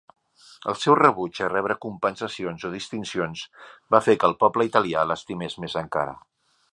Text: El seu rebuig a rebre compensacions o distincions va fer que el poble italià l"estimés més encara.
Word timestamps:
El 0.71 0.77
seu 0.83 0.95
rebuig 0.99 1.41
a 1.47 1.49
rebre 1.51 1.75
compensacions 1.83 2.65
o 2.69 2.73
distincions 2.77 3.45
va 3.97 4.03
fer 4.09 4.19
que 4.23 4.29
el 4.31 4.37
poble 4.45 4.67
italià 4.73 5.05
l"estimés 5.09 5.59
més 5.67 5.77
encara. 5.87 6.17